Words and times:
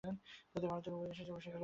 যদি 0.53 0.65
ভারত 0.71 0.81
থেকে 0.85 0.97
বই 0.99 1.03
আসে, 1.03 1.03
তবে 1.03 1.15
সেগুলি 1.27 1.37
রেখে 1.39 1.49
দেবে। 1.51 1.59